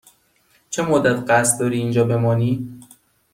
چه 0.69 0.81
مدت 0.81 1.31
قصد 1.31 1.59
داری 1.59 1.77
اینجا 1.77 2.03
بمانی؟ 2.03 2.79